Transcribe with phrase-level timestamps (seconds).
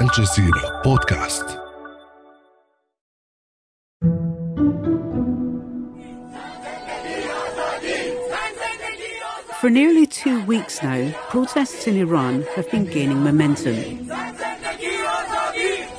[0.00, 1.58] الجزيرة بودكاست
[9.60, 13.74] For nearly two weeks now, protests in Iran have been gaining momentum.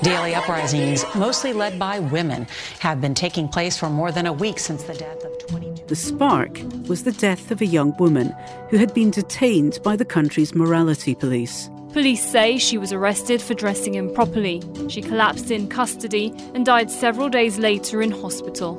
[0.02, 2.48] Daily uprisings, mostly led by women,
[2.80, 5.86] have been taking place for more than a week since the death of 22.
[5.88, 8.34] The spark was the death of a young woman
[8.70, 11.70] who had been detained by the country's morality police.
[11.95, 14.61] Police say she was arrested for dressing improperly.
[14.89, 18.75] She collapsed in custody and died several days later in hospital.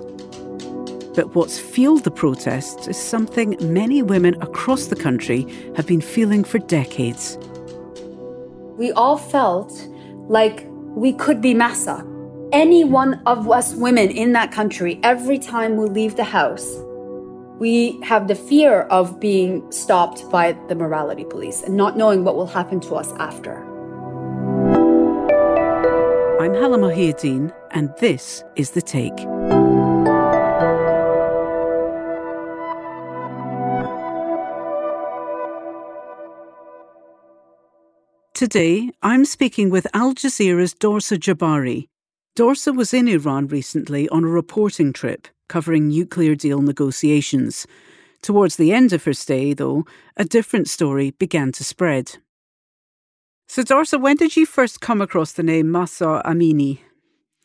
[1.15, 5.47] But what's fueled the protests is something many women across the country
[5.77, 7.37] have been feeling for decades.
[8.77, 9.71] We all felt
[10.27, 12.05] like we could be Mahsa.
[12.51, 16.69] Any one of us women in that country, every time we leave the house,
[17.59, 22.35] we have the fear of being stopped by the morality police and not knowing what
[22.35, 23.63] will happen to us after.
[26.41, 29.15] I'm Halla Mohieddeen, and this is The Take.
[38.33, 41.87] Today, I'm speaking with Al Jazeera's Dorsa Jabbari.
[42.37, 47.67] Dorsa was in Iran recently on a reporting trip covering nuclear deal negotiations.
[48.21, 49.85] Towards the end of her stay, though,
[50.17, 52.17] a different story began to spread.
[53.47, 56.79] So, Dorsa, when did you first come across the name Mahsa Amini?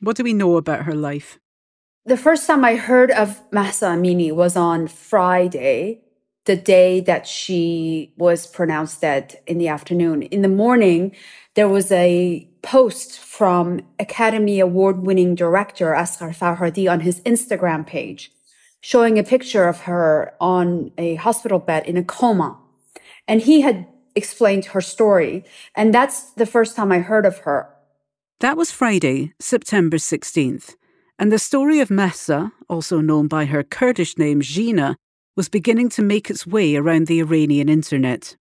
[0.00, 1.38] What do we know about her life?
[2.06, 6.00] The first time I heard of Mahsa Amini was on Friday
[6.50, 10.22] the day that she was pronounced dead in the afternoon.
[10.22, 11.14] In the morning,
[11.54, 18.32] there was a post from Academy Award winning director Asghar Farhadi on his Instagram page
[18.80, 22.58] showing a picture of her on a hospital bed in a coma.
[23.28, 25.44] And he had explained her story.
[25.76, 27.68] And that's the first time I heard of her.
[28.40, 30.74] That was Friday, September 16th.
[31.16, 34.96] And the story of Mahsa, also known by her Kurdish name Jina,
[35.40, 38.36] was beginning to make its way around the Iranian internet.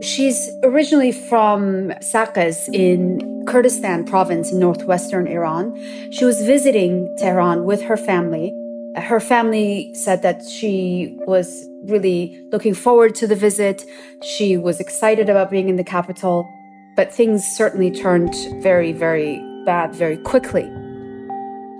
[0.00, 5.76] She's originally from Saqqez in Kurdistan province in northwestern Iran.
[6.10, 8.50] She was visiting Tehran with her family.
[8.96, 11.46] Her family said that she was
[11.84, 13.84] really looking forward to the visit.
[14.22, 16.48] She was excited about being in the capital,
[16.96, 20.66] but things certainly turned very, very bad very quickly.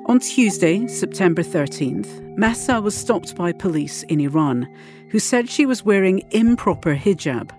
[0.09, 4.73] On Tuesday, September 13th, Mahsa was stopped by police in Iran,
[5.11, 7.51] who said she was wearing improper hijab.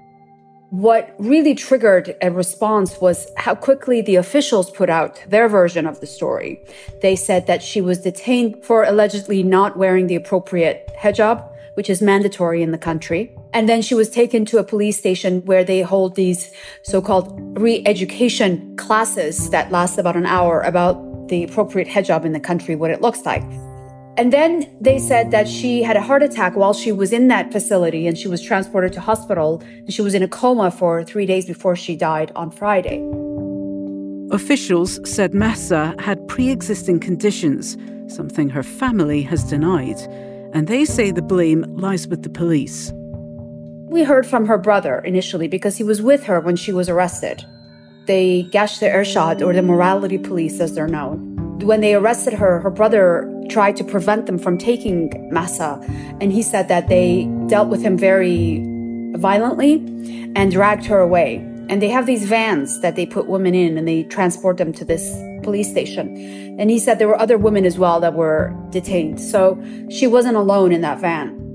[0.69, 5.99] What really triggered a response was how quickly the officials put out their version of
[5.99, 6.57] the story.
[7.01, 12.01] They said that she was detained for allegedly not wearing the appropriate hijab, which is
[12.01, 13.29] mandatory in the country.
[13.51, 16.49] And then she was taken to a police station where they hold these
[16.83, 22.75] so-called re-education classes that last about an hour about the appropriate hijab in the country,
[22.75, 23.43] what it looks like.
[24.17, 27.51] And then they said that she had a heart attack while she was in that
[27.51, 29.61] facility and she was transported to hospital.
[29.63, 33.07] And she was in a coma for three days before she died on Friday.
[34.31, 37.77] Officials said Mahsa had pre existing conditions,
[38.07, 39.99] something her family has denied.
[40.51, 42.91] And they say the blame lies with the police.
[43.89, 47.45] We heard from her brother initially because he was with her when she was arrested
[48.07, 51.35] they Gasht Irshad, or the morality police as they're known.
[51.59, 55.79] When they arrested her, her brother tried to prevent them from taking Mahsa.
[56.21, 58.63] And he said that they dealt with him very
[59.17, 59.75] violently
[60.35, 61.37] and dragged her away.
[61.69, 64.85] And they have these vans that they put women in and they transport them to
[64.85, 65.13] this
[65.43, 66.15] police station.
[66.59, 69.19] And he said there were other women as well that were detained.
[69.19, 71.46] So she wasn't alone in that van.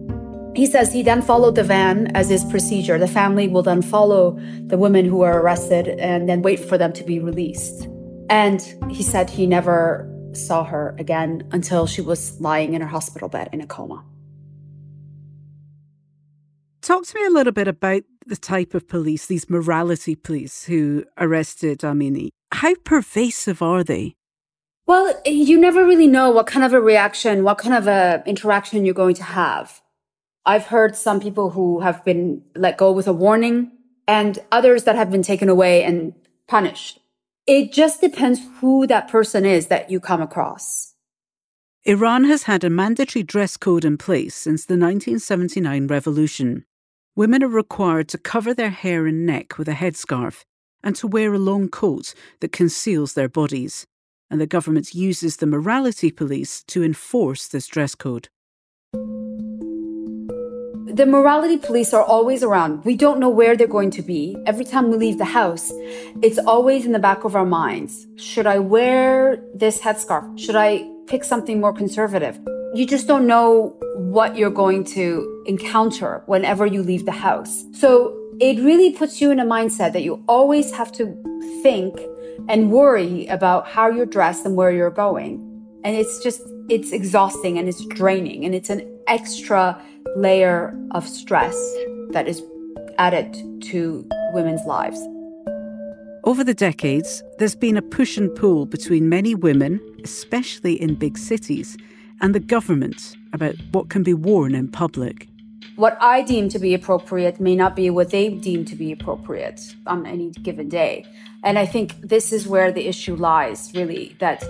[0.55, 2.99] He says he then followed the van as his procedure.
[2.99, 6.93] The family will then follow the women who are arrested and then wait for them
[6.93, 7.89] to be released.
[8.29, 13.29] And he said he never saw her again until she was lying in her hospital
[13.29, 14.05] bed in a coma.
[16.83, 21.05] Talk to me a little bit about the type of police, these morality police who
[21.17, 22.29] arrested Amini.
[22.53, 24.15] How pervasive are they?
[24.87, 28.85] Well, you never really know what kind of a reaction, what kind of a interaction
[28.85, 29.81] you're going to have.
[30.45, 33.73] I've heard some people who have been let go with a warning
[34.09, 36.15] and others that have been taken away and
[36.49, 36.99] punished.
[37.47, 40.95] It just depends who that person is that you come across.
[41.85, 46.65] Iran has had a mandatory dress code in place since the 1979 revolution.
[47.15, 50.45] Women are required to cover their hair and neck with a headscarf
[50.83, 53.87] and to wear a long coat that conceals their bodies.
[54.31, 58.29] And the government uses the morality police to enforce this dress code
[60.93, 62.85] The morality police are always around.
[62.85, 64.37] We don't know where they're going to be.
[64.45, 65.73] Every time we leave the house,
[66.21, 68.07] it's always in the back of our minds.
[68.17, 70.39] Should I wear this headscarf?
[70.39, 72.39] Should I pick something more conservative?
[72.75, 77.65] You just don't know what you're going to encounter whenever you leave the house.
[77.73, 81.07] So it really puts you in a mindset that you always have to
[81.63, 81.99] think
[82.51, 85.41] and worry about how you're dressed and where you're going.
[85.85, 89.83] And it's just, it's exhausting and it's draining and it's an extra
[90.17, 91.55] layer of stress
[92.11, 92.43] that is
[92.99, 93.33] added
[93.63, 95.01] to women's lives.
[96.25, 101.19] Over the decades, there's been a push and pull between many women, especially in big
[101.19, 101.77] cities,
[102.21, 105.27] and the government about what can be worn in public.
[105.77, 109.75] What I deem to be appropriate may not be what they deem to be appropriate
[109.87, 111.05] on any given day.
[111.43, 114.45] And I think this is where the issue lies, really, that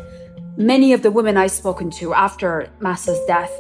[0.58, 3.52] many of the women I've spoken to after Mahsa's death,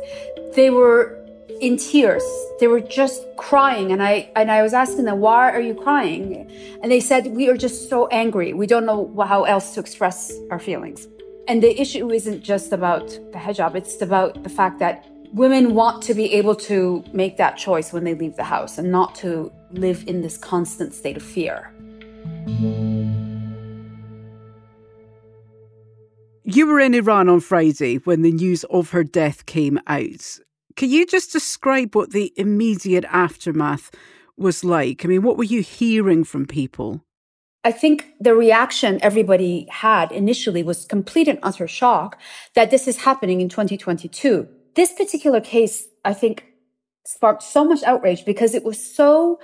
[0.54, 1.21] they were
[1.62, 2.24] in tears.
[2.58, 3.92] They were just crying.
[3.92, 6.50] And I, and I was asking them, why are you crying?
[6.82, 8.52] And they said, we are just so angry.
[8.52, 11.06] We don't know how else to express our feelings.
[11.46, 13.76] And the issue isn't just about the hijab.
[13.76, 18.02] It's about the fact that women want to be able to make that choice when
[18.04, 21.72] they leave the house and not to live in this constant state of fear.
[26.44, 30.40] You were in Iran on Friday when the news of her death came out.
[30.76, 33.90] Can you just describe what the immediate aftermath
[34.36, 35.04] was like?
[35.04, 37.04] I mean, what were you hearing from people?
[37.64, 42.18] I think the reaction everybody had initially was complete and utter shock
[42.54, 44.48] that this is happening in 2022.
[44.74, 46.46] This particular case, I think,
[47.06, 49.38] sparked so much outrage because it was so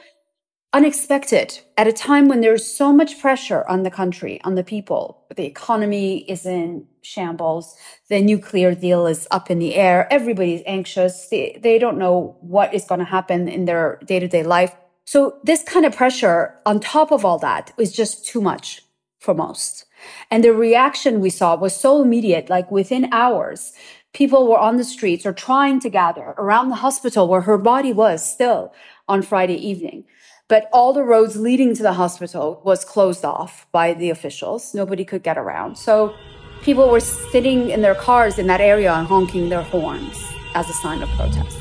[0.72, 5.24] unexpected at a time when there's so much pressure on the country, on the people.
[5.34, 7.76] The economy is in shambles.
[8.08, 10.06] The nuclear deal is up in the air.
[10.12, 11.28] Everybody's anxious.
[11.28, 14.74] They, they don't know what is going to happen in their day to day life.
[15.06, 18.82] So this kind of pressure on top of all that is just too much
[19.20, 19.86] for most.
[20.30, 23.72] And the reaction we saw was so immediate, like within hours,
[24.12, 27.92] people were on the streets or trying to gather around the hospital where her body
[27.92, 28.72] was still
[29.08, 30.04] on Friday evening.
[30.48, 34.72] But all the roads leading to the hospital was closed off by the officials.
[34.74, 35.76] Nobody could get around.
[35.76, 36.14] So
[36.62, 40.16] people were sitting in their cars in that area and honking their horns
[40.54, 41.58] as a sign of protest.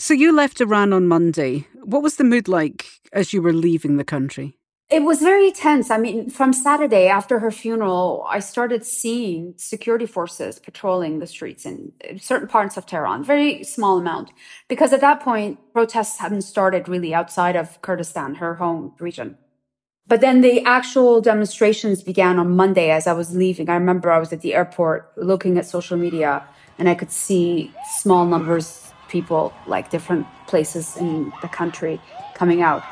[0.00, 1.68] So you left Iran on Monday.
[1.84, 4.57] What was the mood like as you were leaving the country?
[4.90, 5.90] It was very tense.
[5.90, 11.66] I mean, from Saturday after her funeral, I started seeing security forces patrolling the streets
[11.66, 14.30] in uh, certain parts of Tehran, very small amount,
[14.66, 19.36] because at that point, protests hadn't started really outside of Kurdistan, her home region.
[20.06, 23.68] But then the actual demonstrations began on Monday as I was leaving.
[23.68, 26.42] I remember I was at the airport looking at social media
[26.78, 32.00] and I could see small numbers of people, like different places in the country,
[32.32, 32.82] coming out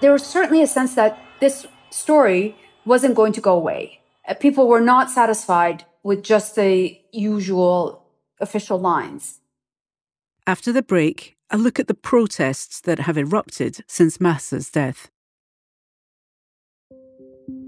[0.00, 4.00] there was certainly a sense that this story wasn't going to go away.
[4.26, 8.04] Uh, people were not satisfied with just the usual
[8.40, 9.40] official lines.
[10.46, 15.10] After the break, a look at the protests that have erupted since Mahsa's death.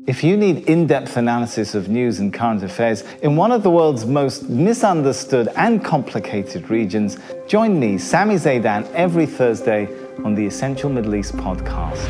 [0.06, 3.70] If you need in depth analysis of news and current affairs in one of the
[3.70, 9.88] world's most misunderstood and complicated regions, join me, Sami Zeidan, every Thursday
[10.24, 12.06] on the Essential Middle East podcast.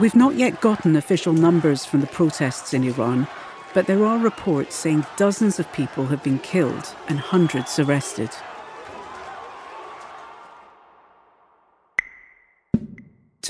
[0.00, 3.28] We've not yet gotten official numbers from the protests in Iran,
[3.74, 8.30] but there are reports saying dozens of people have been killed and hundreds arrested.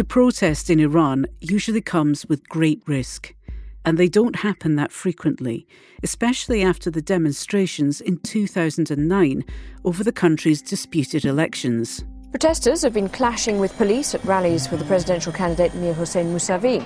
[0.00, 3.35] To protest in Iran usually comes with great risk,
[3.85, 5.66] and they don't happen that frequently,
[6.02, 9.45] especially after the demonstrations in 2009
[9.85, 12.02] over the country's disputed elections.
[12.30, 16.80] Protesters have been clashing with police at rallies for the presidential candidate Mir Hossein Mousavi.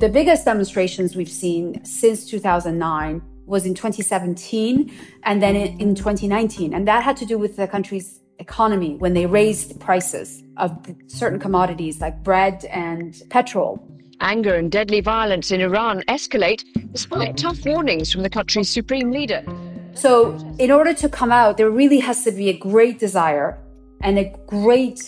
[0.00, 4.90] The biggest demonstrations we've seen since 2009 was in 2017
[5.24, 6.72] and then in 2019.
[6.72, 10.68] And that had to do with the country's economy when they raised the prices of
[11.06, 13.72] certain commodities like bread and petrol.
[14.20, 19.42] Anger and deadly violence in Iran escalate despite tough warnings from the country's supreme leader.
[19.94, 20.12] So,
[20.58, 23.50] in order to come out, there really has to be a great desire
[24.00, 25.00] and a great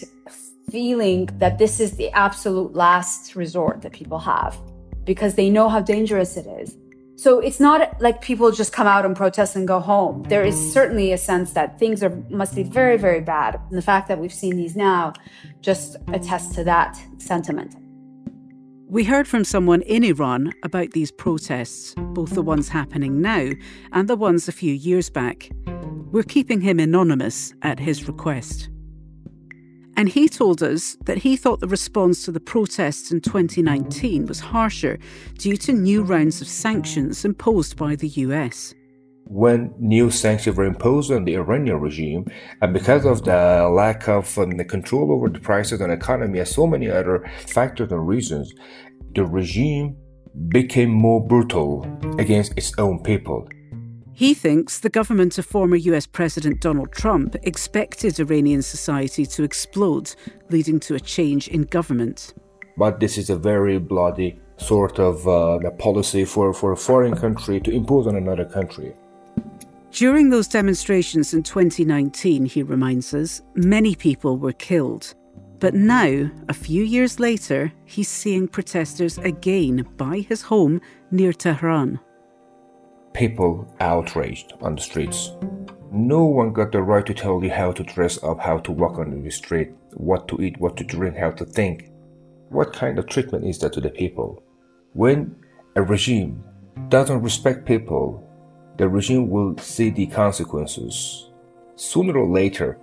[0.70, 4.52] feeling that this is the absolute last resort that people have
[5.04, 6.76] because they know how dangerous it is.
[7.16, 10.24] So it's not like people just come out and protest and go home.
[10.24, 13.60] There is certainly a sense that things are must be very, very bad.
[13.68, 15.12] And the fact that we've seen these now
[15.60, 17.76] just attests to that sentiment.
[18.86, 23.50] We heard from someone in Iran about these protests, both the ones happening now
[23.92, 25.50] and the ones a few years back.
[26.12, 28.68] We're keeping him anonymous at his request.
[29.96, 34.40] And he told us that he thought the response to the protests in 2019 was
[34.40, 34.98] harsher
[35.38, 38.74] due to new rounds of sanctions imposed by the US.
[39.26, 42.26] When new sanctions were imposed on the Iranian regime,
[42.60, 46.48] and because of the lack of um, the control over the prices and economy and
[46.48, 48.52] so many other factors and reasons,
[49.14, 49.96] the regime
[50.48, 51.86] became more brutal
[52.18, 53.48] against its own people.
[54.16, 60.14] He thinks the government of former US President Donald Trump expected Iranian society to explode,
[60.50, 62.32] leading to a change in government.
[62.76, 67.60] But this is a very bloody sort of uh, policy for, for a foreign country
[67.62, 68.94] to impose on another country.
[69.90, 75.12] During those demonstrations in 2019, he reminds us, many people were killed.
[75.58, 80.80] But now, a few years later, he's seeing protesters again by his home
[81.10, 81.98] near Tehran
[83.14, 85.30] people outraged on the streets.
[85.90, 88.98] No one got the right to tell you how to dress up, how to walk
[88.98, 91.90] on the street, what to eat, what to drink, how to think.
[92.48, 94.42] What kind of treatment is that to the people?
[94.92, 95.36] When
[95.76, 96.42] a regime
[96.88, 98.28] doesn't respect people,
[98.76, 101.30] the regime will see the consequences
[101.76, 102.78] sooner or later.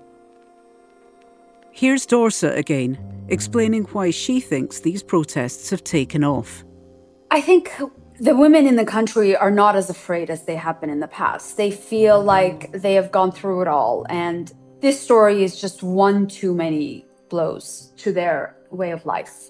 [1.71, 2.97] Here's Dorsa again,
[3.27, 6.63] explaining why she thinks these protests have taken off.
[7.29, 7.71] I think
[8.21, 11.07] the women in the country are not as afraid as they have been in the
[11.07, 11.57] past.
[11.57, 14.05] They feel like they have gone through it all.
[14.09, 19.49] And this story is just one too many blows to their way of life.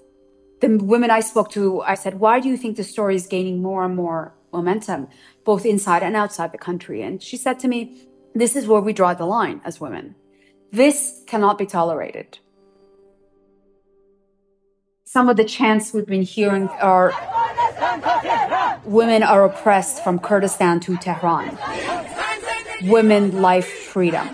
[0.62, 3.60] The women I spoke to, I said, why do you think the story is gaining
[3.60, 5.08] more and more momentum,
[5.44, 7.02] both inside and outside the country?
[7.02, 10.14] And she said to me, this is where we draw the line as women.
[10.70, 12.38] This cannot be tolerated.
[15.04, 17.12] Some of the chants we've been hearing are
[18.84, 21.56] Women are oppressed from Kurdistan to Tehran.
[22.90, 24.28] Women, life, freedom.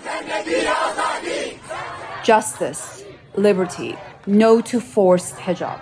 [2.23, 3.03] Justice,
[3.35, 5.79] liberty, no to forced hijab.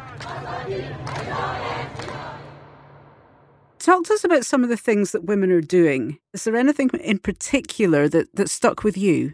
[3.80, 6.20] Talk to us about some of the things that women are doing.
[6.34, 9.34] Is there anything in particular that, that stuck with you?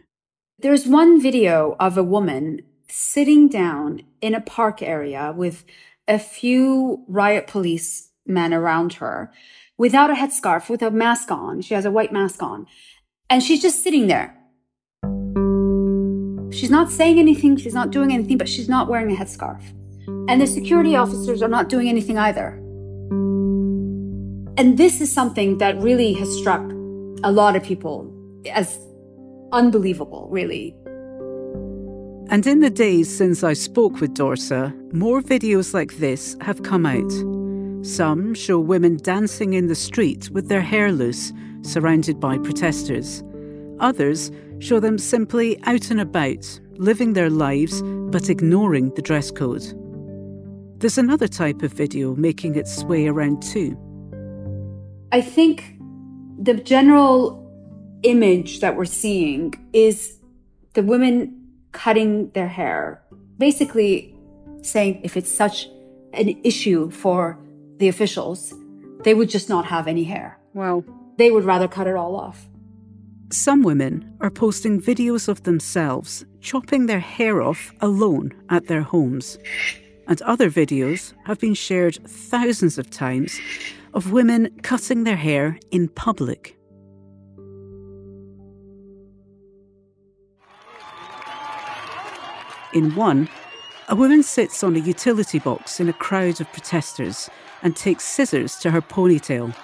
[0.60, 5.66] There's one video of a woman sitting down in a park area with
[6.08, 9.32] a few riot police men around her
[9.78, 11.62] without a headscarf, with a mask on.
[11.62, 12.68] She has a white mask on.
[13.30, 14.38] And she's just sitting there.
[16.54, 19.64] She's not saying anything, she's not doing anything, but she's not wearing a headscarf.
[20.30, 22.60] And the security officers are not doing anything either.
[24.56, 26.62] And this is something that really has struck
[27.24, 28.14] a lot of people
[28.52, 28.80] as
[29.52, 30.76] unbelievable, really.
[32.30, 36.86] And in the days since I spoke with Dorsa, more videos like this have come
[36.86, 37.43] out.
[37.84, 43.22] Some show women dancing in the street with their hair loose, surrounded by protesters.
[43.82, 49.64] Others show them simply out and about, living their lives but ignoring the dress code.
[50.80, 53.78] There's another type of video making its way around too.
[55.12, 55.76] I think
[56.40, 57.52] the general
[58.04, 60.20] image that we're seeing is
[60.72, 63.04] the women cutting their hair,
[63.38, 64.16] basically
[64.62, 65.68] saying if it's such
[66.14, 67.43] an issue for
[67.78, 68.54] the officials,
[69.04, 70.40] they would just not have any hair.
[70.54, 70.84] Wow.
[71.18, 72.48] They would rather cut it all off.
[73.32, 79.38] Some women are posting videos of themselves chopping their hair off alone at their homes.
[80.08, 83.40] And other videos have been shared thousands of times
[83.94, 86.58] of women cutting their hair in public.
[92.74, 93.30] In one,
[93.88, 97.30] a woman sits on a utility box in a crowd of protesters
[97.64, 99.56] and takes scissors to her ponytail.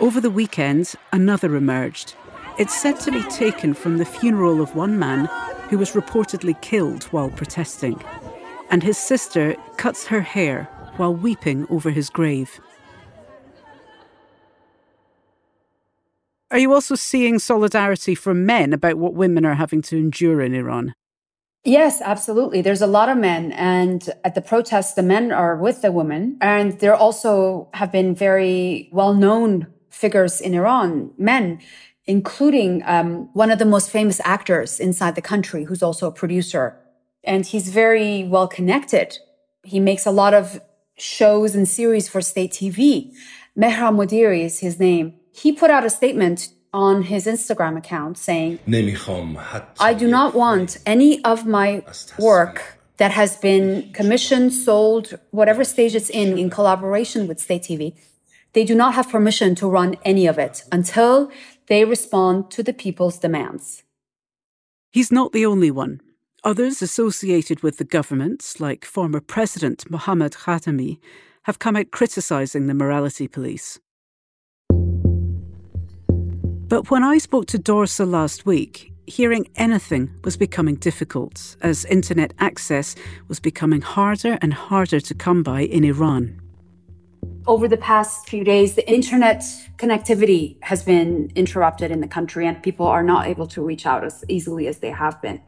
[0.00, 2.14] Over the weekend, another emerged.
[2.58, 5.26] It's said to be taken from the funeral of one man
[5.70, 8.02] who was reportedly killed while protesting.
[8.70, 10.64] And his sister cuts her hair
[10.96, 12.60] while weeping over his grave.
[16.50, 20.52] Are you also seeing solidarity from men about what women are having to endure in
[20.52, 20.94] Iran?
[21.64, 22.62] Yes, absolutely.
[22.62, 26.38] There's a lot of men and at the protests, the men are with the women
[26.40, 31.60] and there also have been very well-known figures in Iran, men,
[32.06, 36.76] including um, one of the most famous actors inside the country who's also a producer.
[37.24, 39.18] And he's very well connected.
[39.62, 40.62] He makes a lot of
[40.96, 43.12] shows and series for state TV.
[43.58, 45.14] Mehran Modiri is his name.
[45.30, 48.58] He put out a statement on his Instagram account saying,
[49.80, 51.82] I do not want any of my
[52.18, 57.96] work that has been commissioned, sold, whatever stage it's in, in collaboration with state TV.
[58.52, 61.30] They do not have permission to run any of it until
[61.66, 63.84] they respond to the people's demands.
[64.92, 66.00] He's not the only one.
[66.42, 70.98] Others associated with the government, like former President Mohammad Khatami,
[71.44, 73.78] have come out criticising the morality police.
[76.70, 82.32] But when I spoke to Dorsa last week, hearing anything was becoming difficult as internet
[82.38, 82.94] access
[83.26, 86.40] was becoming harder and harder to come by in Iran.
[87.48, 89.42] Over the past few days, the internet
[89.78, 94.04] connectivity has been interrupted in the country and people are not able to reach out
[94.04, 95.42] as easily as they have been.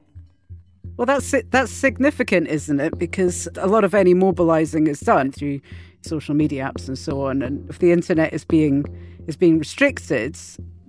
[0.96, 2.98] Well, that's that's significant, isn't it?
[2.98, 5.60] Because a lot of any mobilizing is done through
[6.00, 7.42] social media apps and so on.
[7.42, 8.84] And if the internet is being
[9.28, 10.36] is being restricted,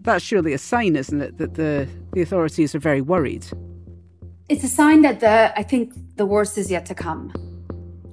[0.03, 3.45] that's surely a sign, isn't it, that the, the authorities are very worried?
[4.49, 7.31] It's a sign that the I think the worst is yet to come.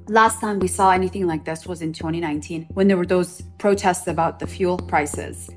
[0.09, 4.07] Last time we saw anything like this was in 2019 when there were those protests
[4.07, 5.51] about the fuel prices.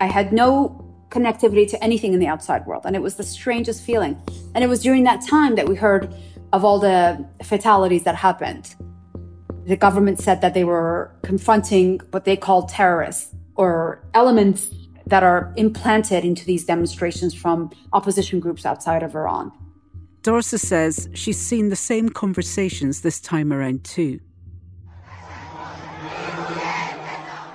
[0.00, 0.78] I had no
[1.10, 4.20] connectivity to anything in the outside world, and it was the strangest feeling.
[4.54, 6.12] And it was during that time that we heard
[6.52, 8.74] of all the fatalities that happened.
[9.66, 14.70] The government said that they were confronting what they called terrorists or elements
[15.06, 19.52] that are implanted into these demonstrations from opposition groups outside of Iran.
[20.22, 24.20] Dorsa says she's seen the same conversations this time around too.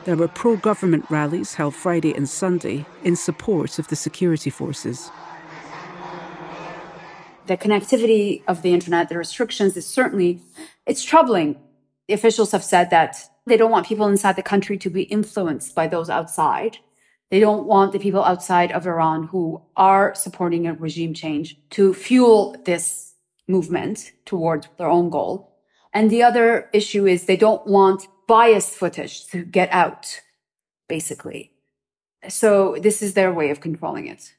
[0.04, 5.12] There were pro government rallies held Friday and Sunday in support of the security forces.
[7.48, 10.42] The connectivity of the internet, the restrictions is certainly
[10.86, 11.58] it's troubling.
[12.08, 15.76] The officials have said that they don't want people inside the country to be influenced
[15.76, 16.80] by those outside.
[17.30, 21.94] They don't want the people outside of Iran who are supporting a regime change to
[21.94, 23.16] fuel this
[23.48, 25.58] movement towards their own goal.
[25.94, 30.22] And the other issue is they don't want biased footage to get out,
[30.88, 31.52] basically.
[32.30, 34.34] So this is their way of controlling it.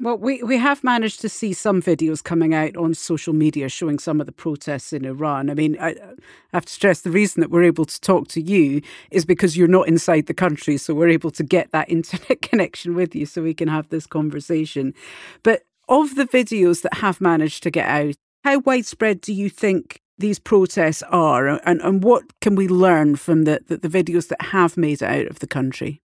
[0.00, 3.98] Well, we, we have managed to see some videos coming out on social media showing
[3.98, 5.50] some of the protests in Iran.
[5.50, 6.14] I mean, I, I,
[6.52, 9.68] have to stress the reason that we're able to talk to you is because you're
[9.68, 10.78] not inside the country.
[10.78, 14.06] So we're able to get that internet connection with you so we can have this
[14.06, 14.94] conversation.
[15.42, 20.00] But of the videos that have managed to get out, how widespread do you think
[20.18, 21.48] these protests are?
[21.48, 25.08] And, and what can we learn from the, the, the videos that have made it
[25.08, 26.00] out of the country?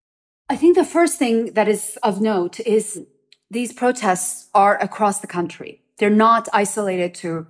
[0.50, 3.02] I think the first thing that is of note is
[3.49, 5.81] these protests are across the country.
[5.97, 7.47] They're not isolated to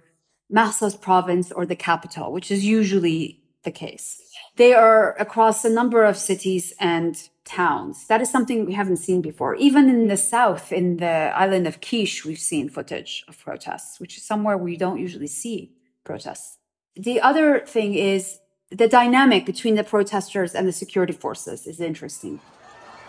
[0.54, 4.22] Mahsa's province or the capital, which is usually the case.
[4.56, 8.08] They are across a number of cities and towns.
[8.08, 9.56] That is something we haven't seen before.
[9.56, 14.18] Even in the south, in the island of Kish, we've seen footage of protests, which
[14.18, 16.58] is somewhere we don't usually see protests.
[16.96, 22.40] The other thing is the dynamic between the protesters and the security forces is interesting.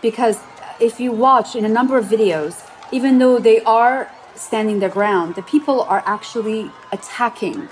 [0.01, 0.39] Because
[0.79, 5.35] if you watch in a number of videos, even though they are standing their ground,
[5.35, 7.67] the people are actually attacking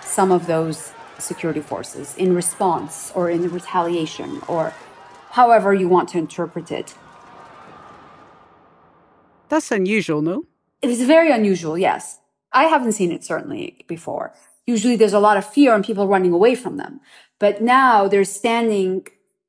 [0.00, 4.72] some of those security forces in response or in retaliation or
[5.30, 6.94] however you want to interpret it.
[9.48, 10.44] That's unusual, no?
[10.82, 12.20] It is very unusual, yes.
[12.52, 14.34] I haven't seen it certainly before.
[14.66, 17.00] Usually there's a lot of fear and people running away from them.
[17.38, 19.06] But now they're standing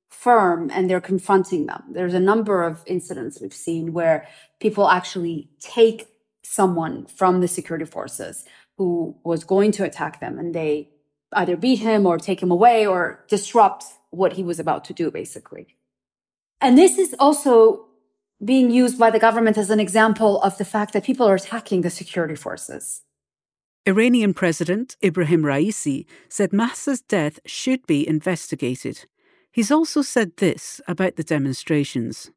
[0.09, 1.83] firm and they're confronting them.
[1.91, 4.27] There's a number of incidents we've seen where
[4.59, 6.07] people actually take
[6.43, 8.45] someone from the security forces
[8.77, 10.89] who was going to attack them and they
[11.33, 15.11] either beat him or take him away or disrupt what he was about to do,
[15.11, 15.75] basically.
[16.61, 17.85] And this is also
[18.43, 21.81] being used by the government as an example of the fact that people are attacking
[21.81, 23.01] the security forces.
[23.87, 29.05] Iranian President Ibrahim Raisi said Mahsa's death should be investigated.
[29.51, 32.31] He's also said this about the demonstrations.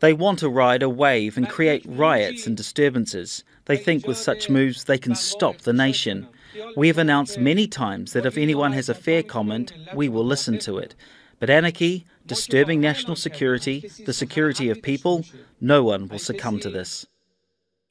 [0.00, 3.44] They want to ride a wave and create riots and disturbances.
[3.64, 6.28] They think with such moves they can stop the nation.
[6.76, 10.58] We have announced many times that if anyone has a fair comment, we will listen
[10.60, 10.94] to it.
[11.38, 15.24] But anarchy, disturbing national security, the security of people,
[15.60, 17.06] no one will succumb to this.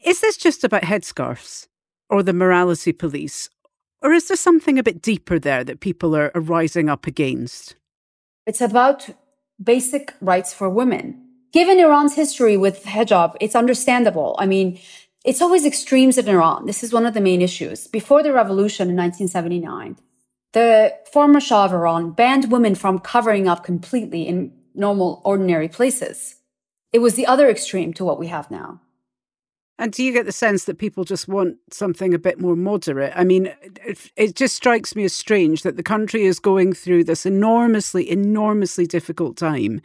[0.03, 1.67] Is this just about headscarves
[2.10, 3.49] or the morality police?
[4.01, 7.75] Or is there something a bit deeper there that people are, are rising up against?
[8.45, 9.10] It's about
[9.62, 11.22] basic rights for women.
[11.52, 14.36] Given Iran's history with hijab, it's understandable.
[14.39, 14.80] I mean,
[15.24, 16.65] it's always extremes in Iran.
[16.65, 17.88] This is one of the main issues.
[17.88, 19.98] Before the revolution in 1979,
[20.56, 26.36] The former Shah of Iran banned women from covering up completely in normal, ordinary places.
[26.94, 28.80] It was the other extreme to what we have now.
[29.77, 33.11] And do you get the sense that people just want something a bit more moderate?
[33.13, 33.53] I mean,
[33.85, 38.09] it, it, just strikes me as strange that the country is going through this enormously,
[38.09, 39.81] enormously difficult time.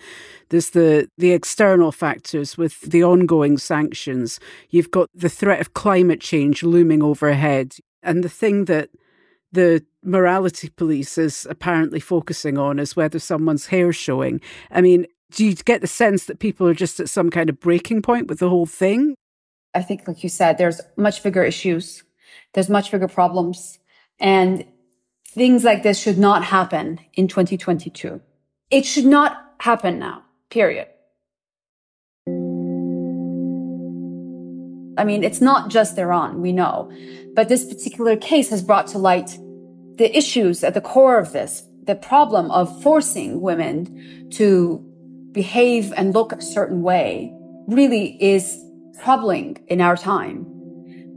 [0.50, 4.38] There's the the external factors with the ongoing sanctions.
[4.70, 8.90] You've got the threat of climate change looming overhead, and the thing that
[9.52, 14.40] the morality police is apparently focusing on is whether someone's hair showing.
[14.70, 17.58] I mean, do you get the sense that people are just at some kind of
[17.58, 19.16] breaking point with the whole thing?
[19.74, 22.02] I think, like you said, there's much bigger issues.
[22.54, 23.78] There's much bigger problems.
[24.18, 24.64] And
[25.28, 28.20] things like this should not happen in 2022.
[28.70, 30.88] It should not happen now, period.
[34.98, 36.92] I mean, it's not just Iran, we know.
[37.34, 39.38] But this particular case has brought to light
[39.96, 44.84] the issues at the core of this, the problem of forcing women to
[45.32, 47.32] behave and look a certain way
[47.68, 48.58] really is
[49.02, 50.46] troubling in our time.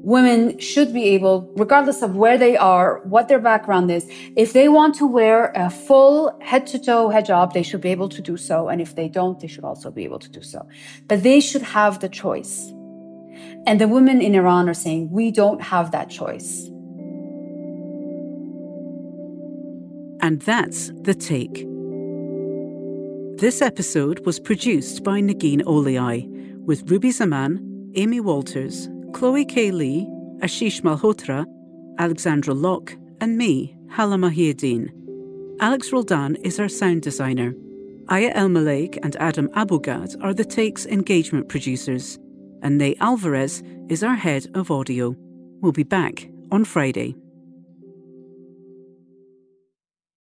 [0.05, 4.67] Women should be able, regardless of where they are, what their background is, if they
[4.67, 8.35] want to wear a full head to toe hijab, they should be able to do
[8.35, 8.67] so.
[8.67, 10.67] And if they don't, they should also be able to do so.
[11.07, 12.69] But they should have the choice.
[13.65, 16.69] And the women in Iran are saying, we don't have that choice.
[20.21, 21.65] And that's the take.
[23.39, 26.29] This episode was produced by Negin Owliaei
[26.65, 29.69] with Ruby Zaman Amy Walters, Chloe K.
[29.69, 30.07] Li,
[30.39, 31.45] Ashish Malhotra,
[31.99, 34.89] Alexandra Locke, and me, Halla Mohieddeen.
[35.59, 37.53] Alex Roldan is our sound designer.
[38.09, 42.17] Aya Elmileik and Adam Abou-Gad are the Take's engagement producers,
[42.63, 45.15] and Nate Alvarez is our head of audio.
[45.61, 47.15] We'll be back on Friday.